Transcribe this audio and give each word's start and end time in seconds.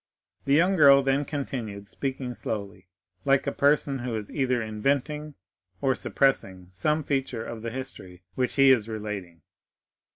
The 0.45 0.55
young 0.55 0.77
girl 0.77 1.03
then 1.03 1.25
continued, 1.25 1.87
speaking 1.87 2.33
slowly, 2.33 2.87
like 3.23 3.45
a 3.45 3.51
person 3.51 3.99
who 3.99 4.15
is 4.15 4.31
either 4.31 4.59
inventing 4.59 5.35
or 5.79 5.93
suppressing 5.93 6.69
some 6.71 7.03
feature 7.03 7.45
of 7.45 7.61
the 7.61 7.69
history 7.69 8.23
which 8.33 8.55
he 8.55 8.71
is 8.71 8.89
relating. 8.89 9.43